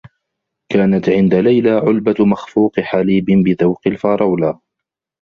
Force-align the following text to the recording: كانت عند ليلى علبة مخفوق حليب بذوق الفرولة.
كانت 0.71 1.09
عند 1.09 1.33
ليلى 1.35 1.69
علبة 1.71 2.15
مخفوق 2.25 2.79
حليب 2.79 3.25
بذوق 3.25 3.81
الفرولة. 3.87 4.59